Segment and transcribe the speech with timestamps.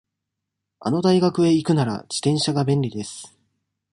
[0.79, 3.37] あの大学へ行くなら、自転車が便利です。